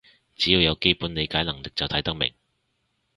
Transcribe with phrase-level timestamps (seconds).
[0.35, 2.33] 只要有基本理解能力就睇得明